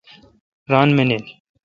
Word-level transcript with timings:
ران 0.71 0.89
منیل۔ 0.97 1.25